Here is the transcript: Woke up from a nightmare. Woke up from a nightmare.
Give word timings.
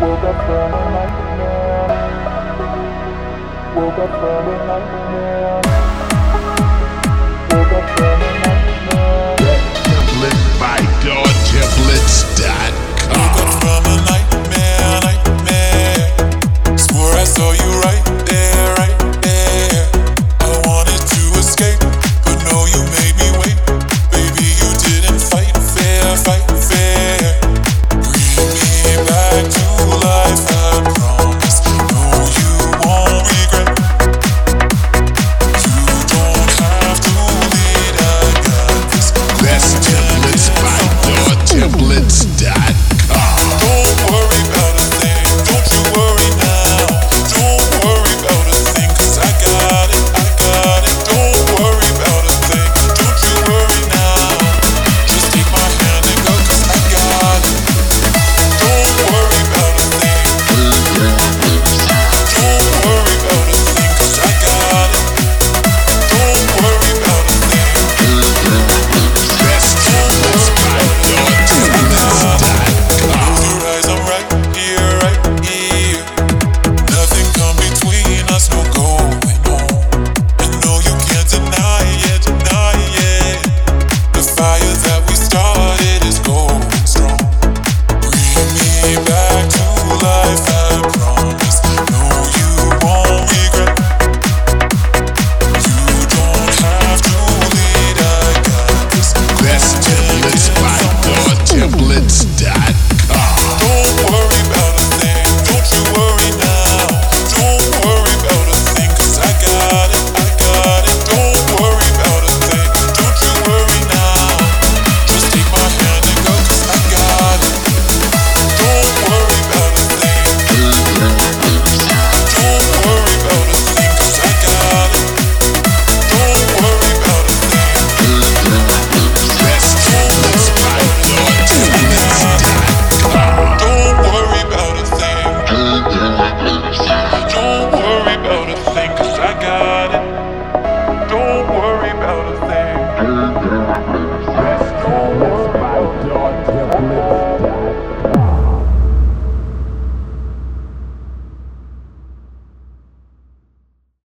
Woke 0.00 0.24
up 0.24 0.46
from 0.46 0.72
a 0.72 0.90
nightmare. 0.94 1.88
Woke 3.76 3.98
up 3.98 4.10
from 4.18 4.48
a 4.48 4.56
nightmare. 4.66 5.99